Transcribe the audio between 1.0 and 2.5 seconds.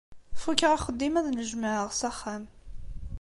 ad nnejmaɛeɣ s axxam.